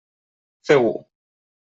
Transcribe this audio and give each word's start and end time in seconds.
Feu-ho. 0.69 0.95